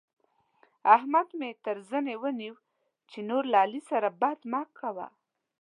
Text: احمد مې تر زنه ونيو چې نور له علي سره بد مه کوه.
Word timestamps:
احمد 0.95 1.27
مې 1.39 1.51
تر 1.65 1.77
زنه 1.89 2.13
ونيو 2.21 2.55
چې 3.11 3.19
نور 3.29 3.43
له 3.51 3.57
علي 3.63 3.81
سره 3.91 4.07
بد 4.21 4.39
مه 4.51 4.61
کوه. 4.77 5.07